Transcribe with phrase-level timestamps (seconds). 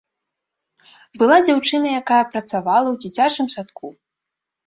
[1.21, 3.87] Была дзяўчына, якая працавала ў дзіцячым садку.